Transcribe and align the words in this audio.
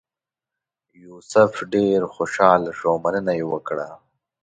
یوسف 1.03 1.51
ډېر 1.73 1.99
خوشاله 2.13 2.71
شو 2.77 2.87
او 2.91 2.97
مننه 3.03 3.33
یې 3.39 3.45
وکړه. 3.51 3.87